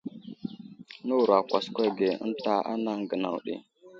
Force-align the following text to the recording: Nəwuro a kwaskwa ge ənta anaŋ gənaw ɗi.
Nəwuro 1.05 1.33
a 1.39 1.41
kwaskwa 1.49 1.85
ge 1.97 2.09
ənta 2.25 2.53
anaŋ 2.71 2.99
gənaw 3.09 3.37
ɗi. 3.45 3.55